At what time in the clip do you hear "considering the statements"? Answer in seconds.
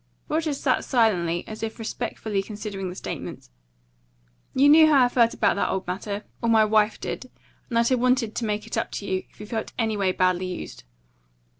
2.41-3.51